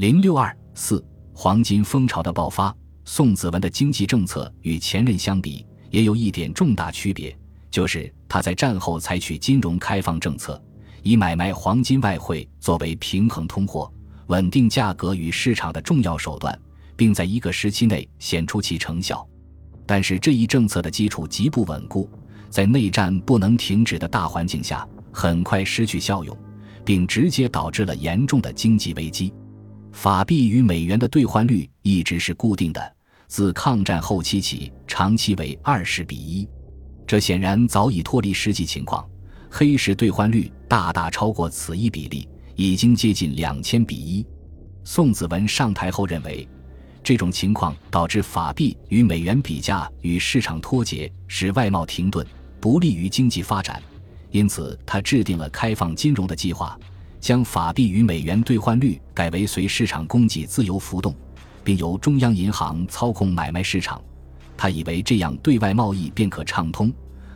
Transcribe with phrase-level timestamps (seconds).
[0.00, 1.04] 零六二四
[1.34, 7.38] 黄金风潮的爆发，宋子文的经济政策与前任相比，也有一点重大区别，
[7.70, 10.58] 就是他在战后采取金融开放政策，
[11.02, 13.92] 以买卖黄金外汇作为平衡通货、
[14.28, 16.58] 稳定价格与市场的重要手段，
[16.96, 19.28] 并在一个时期内显出其成效。
[19.84, 22.08] 但是这一政策的基础极不稳固，
[22.48, 26.34] 在内战不能停止的大环境下，很快失去效用，
[26.86, 29.30] 并直接导致了严重的经济危机。
[29.92, 36.48] 法币与美元的兑换率一直是固定的，自抗战后期起，长期为二十比一。
[37.06, 39.04] 这显然早已脱离实际情况，
[39.50, 44.24] 黑市兑换率大大超过此一比例，已经接近两千比一。
[44.84, 46.48] 宋子文上台后认为，
[47.02, 52.24] 这种情况导致法币与美元比价与市场脱节，使外贸停顿，
[52.60, 53.82] 不利于经济发展，
[54.30, 56.78] 因此他制定了开放金融的计划。
[57.20, 61.14] 将法币与美元兑换率改为随市场供给自由浮动，
[61.62, 64.02] 并由中央银行操控买卖市场。
[64.56, 66.92] 他以为这样对外贸易便可畅通，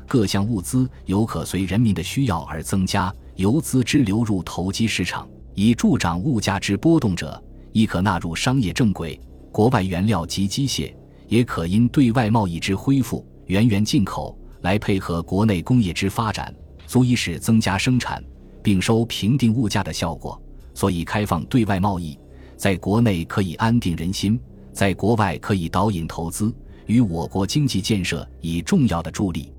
[0.08, 9.20] 各项物资有可随人民的需要而增加，由资之流入投机市场，以助长物价之波动者，亦可纳入商业正轨。
[9.52, 10.92] 国外原料及机械
[11.28, 16.54] 也可因对外贸易之恢复，源源进口来配合国内工业之发展，
[16.86, 18.22] 足以使增加生产。
[18.64, 20.40] 并收平定物价的效果，
[20.72, 22.18] 所以开放对外贸易，
[22.56, 24.40] 在国内可以安定人心，
[24.72, 26.50] 在国外可以导引投资，
[26.86, 29.52] 与我国经济建设以重要的助力。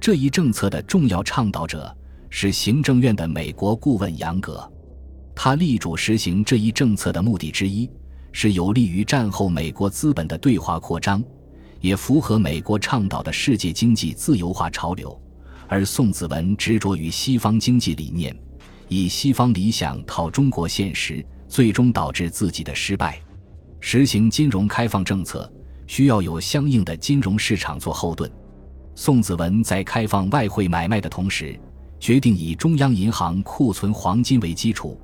[0.00, 1.92] 这一政策的重要倡导者
[2.30, 4.72] 是行政院的美国顾问杨格，
[5.34, 7.90] 他力主实行这一政策的目的之一，
[8.30, 11.20] 是有利于战后美国资本的对华扩张，
[11.80, 15.20] 也符合美国倡导的世界经济自由化潮流。
[15.74, 18.32] 而宋子文执着于西方经济理念，
[18.86, 23.20] 以西方理想套中国现实，最终导致自己的失败。
[23.80, 25.52] 实行金融开放政策，
[25.88, 28.30] 需要有相应的金融市场做后盾。
[28.94, 31.58] 宋子文在开放外汇买卖的同时，
[31.98, 34.96] 决定以中央银行库存黄金为基础，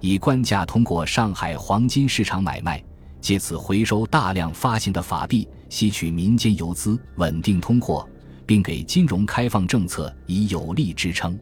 [0.00, 2.82] 以官价通过上海黄金市场买卖，
[3.20, 8.04] 借此回收大量发行的法币，吸取民间游资，稳定通货。
[8.46, 11.38] 并给金融开放政策以有力支撑。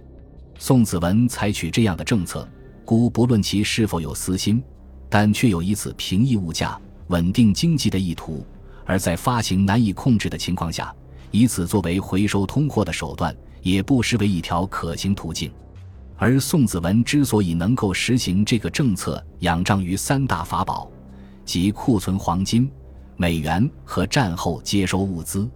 [0.58, 2.48] 宋子文采取这样的政策，
[2.84, 4.62] 故不论其是否有私心，
[5.08, 8.46] 但却有以此平抑物价、稳定经济的意图。
[8.86, 10.94] 而在发行难以控制的情况下，
[11.30, 15.52] 以此作为回收通货的手段，也不失为一条可行途径。
[16.16, 20.88] 而宋子文之所以能够实行这个政策，仰仗于三大法宝，
[21.44, 22.70] 即库存黄金、
[23.16, 25.50] 美元和战后接收物资。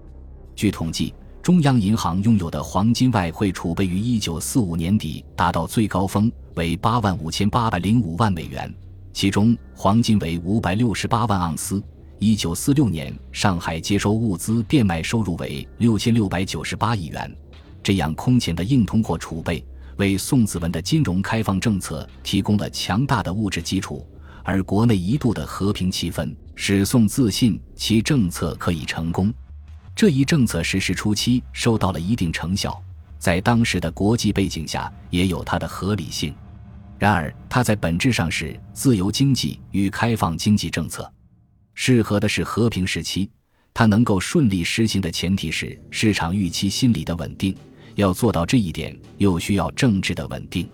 [0.57, 1.15] 据统计。
[1.49, 8.71] 中央银行拥有的黄金外汇储备于一九四五年底达到最高峰，为八万五千八百零五万美元，
[9.15, 11.83] 其中黄金为五百六十八万盎司。
[12.19, 17.35] 一九四六年，上海接收物资变卖收入为六千六百九十八亿元。
[17.83, 19.65] 这样空前的硬通货储备，
[19.97, 24.07] 为宋子文的金融开放政策提供了强大的物质基础。
[24.45, 29.33] 而国内一度的和平气氛，使宋自信其政策可以成功。
[29.99, 32.81] 这一政策实施初期收到了一定成效，
[33.19, 36.33] 在当时的国际背景下也有它的合理性。
[37.01, 41.13] 然而，它在本质上是自由经济与开放经济政策，
[41.75, 43.29] 适合的是和平时期。
[43.75, 47.53] 它能够顺利实行的前提是市场预期心理的稳定。
[47.97, 50.71] 要做到这一点，又需要政治的稳定。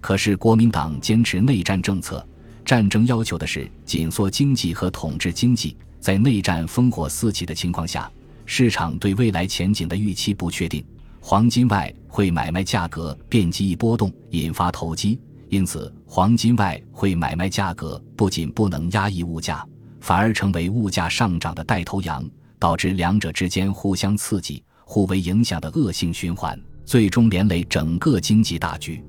[0.00, 2.26] 可是，国民党坚持内战政策，
[2.64, 5.76] 战争要求的是紧缩经济和统治经济。
[6.00, 8.10] 在内战烽火四起的情况下，
[8.46, 10.82] 市场对未来前景的预期不确定，
[11.20, 15.20] 黄金外汇买卖价格便极易波动，引发投机。
[15.48, 19.66] 因此，黄金外汇买卖价格不仅不能压抑物价，
[20.00, 22.24] 反而成为物价上涨的带头羊，
[22.58, 29.04] 导致两者之间互相刺激、互为影响的恶性循环，最终连累整个经济大局。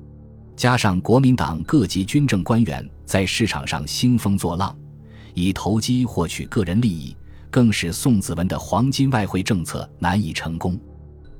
[0.56, 4.76] 加上国民党各级军政官员在市场上兴风作浪，
[5.34, 7.16] 以投机获取个人利益。
[7.50, 10.78] 更使宋子文的黄金外汇政策难以成功。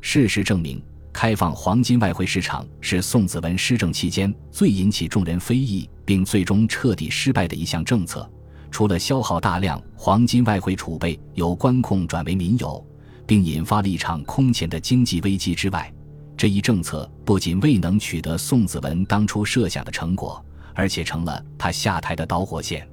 [0.01, 0.83] 事实证明，
[1.13, 8.29] 开放黄金外汇市场是宋子文施政期间最引起众人非议，并最终彻底失败的一项政策。
[8.71, 12.87] 除了消耗大量黄金外汇储备，由官控转为民有，
[13.27, 15.93] 并引发了一场空前的经济危机之外，
[16.37, 20.45] 这一政策不仅未能取得宋子文当初设想的成果，
[20.75, 22.89] 而且成了他下台的导火线。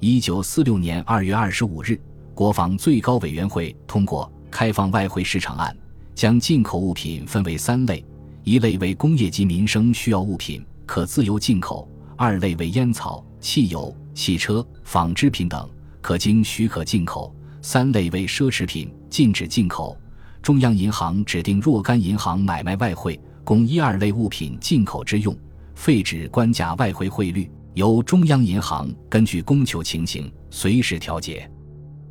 [0.00, 2.00] 一九四六年二月二十五日。
[2.38, 5.76] 国防最高委员会通过开放外汇市场案，
[6.14, 8.04] 将进口物品分为三类：
[8.44, 11.84] 一类为工业及民生需要物品，可自由进口；
[12.16, 15.68] 二类为烟草、汽油、汽车、纺织品等，
[16.00, 19.98] 可经许可进口；三类为奢侈品，禁止进口。
[20.40, 25.36] 中央银行指定若干银行买卖外汇，供一二类物品进口之用，
[25.74, 31.50] 废止官价外汇汇率，由中央银行根据供求情形随时调节。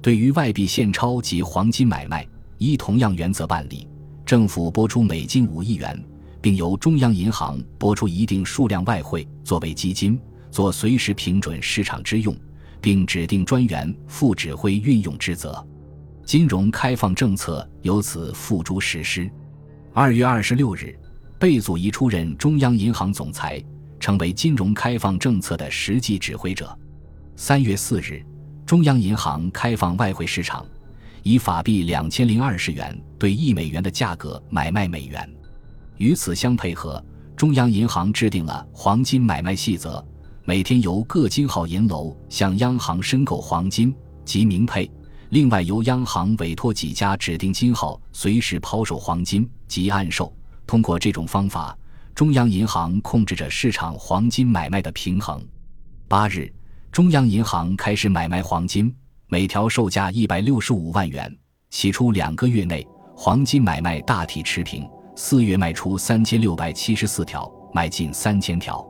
[0.02, 2.28] 对于外币现钞及黄金买卖，
[2.58, 3.88] 依同样原则办理。
[4.26, 6.02] 政府拨出每金五亿元，
[6.42, 10.20] 并由中央银行拨出一定数量外汇作为基金。
[10.50, 12.36] 做随时平准市场之用，
[12.82, 15.66] 并指定专员负指挥运用之责，
[16.26, 19.30] 金融开放政策由此付诸实施。
[19.94, 20.98] 二月二十六日，
[21.38, 23.62] 贝祖仪出任中央银行总裁，
[24.00, 26.76] 成为金融开放政策的实际指挥者。
[27.36, 28.26] 三月四日，
[28.68, 30.66] 中央银行开放外汇市场，
[31.24, 35.26] 以法币两千零二十元对一美元的价格买卖美元。
[35.96, 37.02] 与此相配合，
[37.34, 40.06] 中央银行制定了黄金买卖细则。
[40.44, 44.92] 每天由各金号银楼向央行申购黄金及明配，
[45.30, 50.36] 另外由央行委托几家指定金号随时抛售黄金及暗售。
[50.66, 51.74] 通过这种方法，
[52.14, 55.42] 中央银行控制着市场黄金买卖的平衡。
[56.10, 56.54] 八日，
[56.92, 58.94] 中央银行开始买卖黄金，
[59.28, 61.32] 每条售价一百六十五万元。
[61.70, 62.86] 起初两个月内，
[63.16, 64.88] 黄金买卖大体持平。
[65.16, 68.86] 四月卖出三千六百七十四条，买进三千条。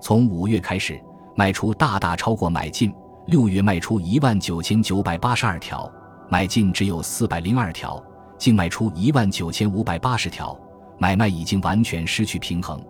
[0.00, 0.98] 从五月开始，
[1.36, 2.92] 卖出大大超过买进。
[3.26, 5.90] 六月卖出一万九千九百八十二条，
[6.30, 8.02] 买进只有四百零二条，
[8.38, 10.58] 净卖出一万九千五百八十条，
[10.98, 12.82] 买卖已经完全失去平衡，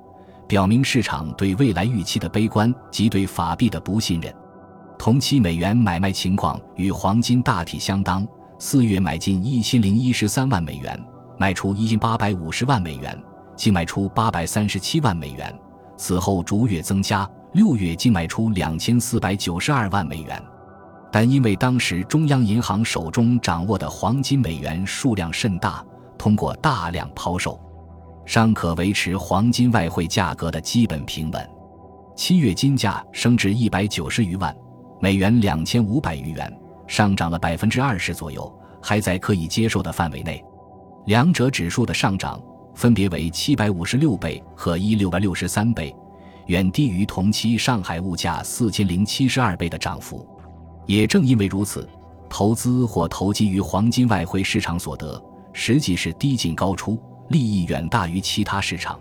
[0.47, 4.33] 表明市场对未来预期的悲观及对法币的不信任。
[5.03, 8.25] 同期美元买卖情况与黄金大体相当。
[8.61, 10.97] 四月买进一千零一十三万美元，
[11.37, 13.21] 卖出一千八百五十万美元，
[13.57, 15.53] 净卖出八百三十七万美元。
[15.97, 20.41] 此后逐月增加，六月净卖出两千四百九十二万美元，
[21.11, 25.85] 但因为当时中央银行手中掌握的黄金美元数量甚大，
[26.17, 27.61] 通过大量抛售，
[28.25, 31.51] 尚可维持黄金外汇价格的基本平稳。
[32.15, 34.55] 七月金价升至一百九十余万
[35.03, 38.51] 美元，两千五百余元，上涨了百分之二十左右，
[38.81, 40.41] 还在可以接受的范围内。
[41.07, 42.41] 两者指数的上涨。
[42.75, 45.95] 分别为七百五十六倍和一六百六十三倍，
[46.47, 50.27] 远低于同期上海物价四千零七十二倍的涨幅。
[50.87, 51.87] 也正因为如此，
[52.31, 55.23] 投资或投机于黄金外汇市场所得，
[55.53, 56.99] 实际是低进高出，
[57.29, 58.99] 利益远大于其他市场，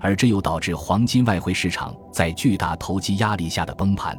[0.00, 4.18] 而这又导致黄金外汇市场在巨大投机压力下的崩盘。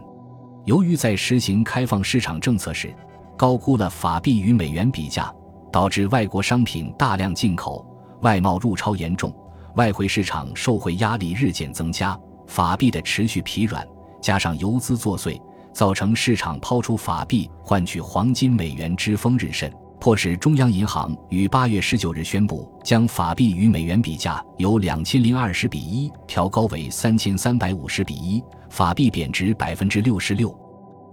[0.65, 2.93] 由于在实行开放市场政策时，
[3.37, 5.31] 高估了法币与美元比价，
[5.71, 7.85] 导致外国商品大量进口。
[8.21, 9.31] 外贸入超严重，
[9.75, 13.87] 外汇市场受汇压力日渐增加，法币的持续疲软，
[14.19, 15.39] 加上游资作祟，
[15.71, 19.71] 造成市场抛出法币换取黄金美元之风日甚，
[20.05, 30.55] 迫使中央银行于八月十九日宣布，将法币与美元比价由两千零二十比一调高为三千三百五十比一，法币贬值百分之六十六。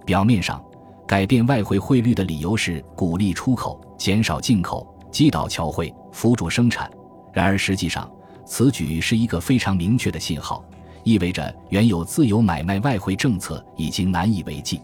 [0.05, 0.63] 表面上，
[1.09, 4.87] 改变外汇汇率的理由是鼓励出口，减少进口。
[5.11, 6.91] 击倒侨汇，辅助生产。
[7.33, 8.07] 然而，实际上，
[8.45, 10.63] 此举是一个非常明确的信号，
[11.03, 14.83] 意味着原有自由买卖外汇政策已经难以为继。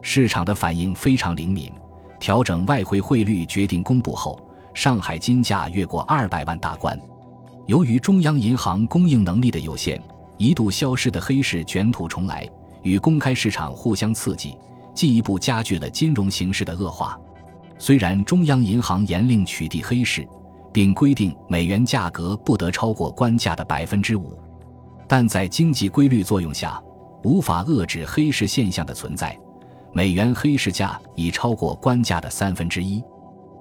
[0.00, 1.70] 市场的反应非常灵敏，
[2.22, 4.40] 调整外汇汇率决定公布后，
[4.74, 6.96] 上海金价越过二百万大关。
[7.66, 10.00] 由于中央银行供应能力的有限，
[10.36, 12.48] 一度消失的黑市卷土重来，
[12.82, 14.56] 与公开市场互相刺激，
[14.94, 17.18] 进一步加剧了金融形势的恶化。
[17.76, 20.24] 虽然中央银行严令取缔黑市，
[20.72, 24.38] 并规定美元价格不得超过官价的百分之五，
[25.08, 26.80] 但在经济规律作用下，
[27.24, 29.36] 无法遏制黑市现象的存在。
[29.94, 33.02] 美元黑市价已超过官价的三分之一。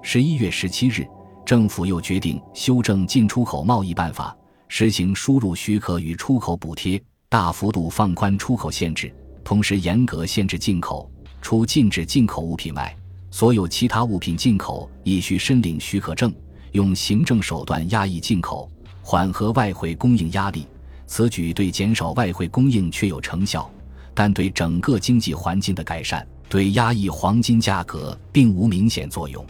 [0.01, 1.05] 十一月十七日，
[1.45, 4.35] 政府又决定修正进出口贸易办法，
[4.69, 11.09] 实行输入许可与出口补贴，大幅度放宽出口限制，同时严格限制进口。
[11.41, 12.95] 除禁止进口物品外，
[13.29, 16.33] 所有其他物品进口亦需申领许可证，
[16.71, 18.69] 用行政手段压抑进口，
[19.01, 20.65] 缓和外汇供应压力。
[21.07, 23.69] 此举对减少外汇供应确有成效，
[24.13, 29.45] 但对整个经济环境的改善，对压抑黄金价格并无明显作用。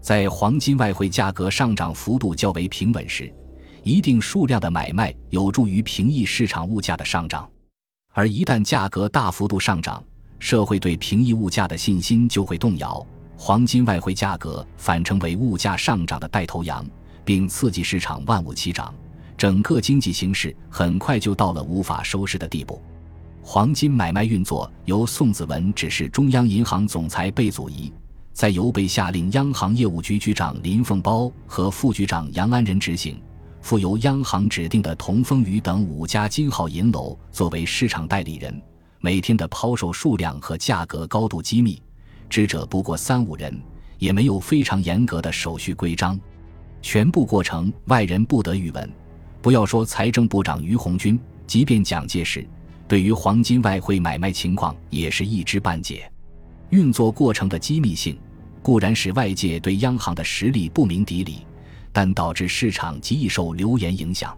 [0.00, 3.32] 在黄金外汇价格上涨幅度较为平稳时，
[3.84, 7.48] 一定数量的买卖有助于平抑市场物价的上涨，
[8.12, 10.02] 而一旦价格大幅度上涨，
[10.40, 13.06] 社会对平抑物价的信心就会动摇，
[13.36, 16.84] 黄金外汇价格反成为物价上涨的带头羊，
[17.24, 18.92] 并刺激市场万物齐涨，
[19.36, 22.82] 整个经济形势很快就到了无法收拾的地步。
[23.44, 27.92] 黄金买卖运作由宋子文指示中央银行总裁贝祖仪，
[28.32, 33.20] 再由被下令央行业务局局长林凤包和副局长杨安仁执行，
[33.60, 38.62] 附由央行指定的同丰余等五家金号银楼作为市场代理人。
[39.00, 41.82] 每天的抛售数量和价格高度机密，
[42.30, 43.60] 知者不过三五人，
[43.98, 46.18] 也没有非常严格的手续规章，
[46.80, 48.88] 全部过程外人不得语闻。
[49.42, 52.46] 不要说财政部长于鸿钧，即便蒋介石。
[52.92, 56.12] 对于黄金外汇买卖情况也是一知半解，
[56.68, 58.18] 运作过程的机密性
[58.60, 61.46] 固然使外界对央行的实力不明底里，
[61.90, 64.36] 但导致市场极易受流言影响。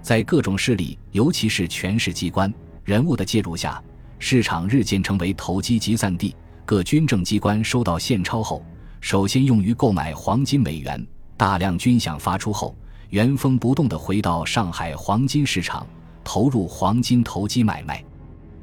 [0.00, 2.50] 在各种势力，尤其是权势机关
[2.82, 3.78] 人物的介入下，
[4.18, 6.34] 市场日渐成为投机集散地。
[6.64, 8.64] 各军政机关收到现钞后，
[9.02, 11.06] 首先用于购买黄金美元，
[11.36, 12.74] 大量军饷发出后，
[13.10, 15.86] 原封不动地回到上海黄金市场。
[16.24, 18.04] 投入黄金投机买卖，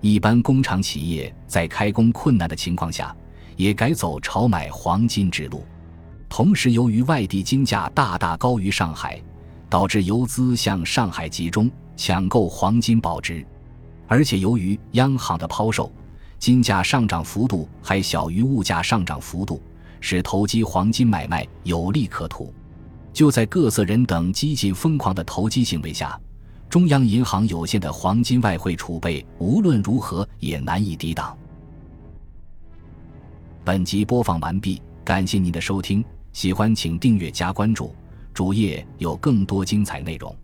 [0.01, 3.15] 一般工厂企业在开工困难的情况下，
[3.55, 5.63] 也改走炒买黄金之路。
[6.27, 9.21] 同时，由于外地金价大大高于上海，
[9.69, 13.45] 导致游资向上海集中抢购黄金保值，
[14.07, 15.91] 而且由于央行的抛售，
[16.37, 19.61] 金价上涨幅度还小于物价上涨幅度，
[19.99, 22.53] 使投机黄金买卖有利可图。
[23.11, 26.17] 就在各色人等激进疯狂的投机行为下。
[26.69, 31.35] 中央银行有限的黄金外汇储备无论如何也难以抵挡。
[33.65, 37.95] 本集播放完毕，感谢您的收听，喜欢请订阅加关注，
[38.35, 40.35] 主页有更多精彩内容。